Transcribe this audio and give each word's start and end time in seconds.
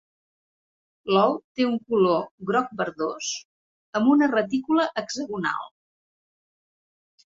L'ou 1.15 1.35
té 1.59 1.67
un 1.67 1.75
color 1.91 2.23
groc 2.51 2.73
verdós, 2.81 3.29
amb 4.01 4.13
una 4.15 4.31
retícula 4.33 4.87
hexagonal. 5.03 5.71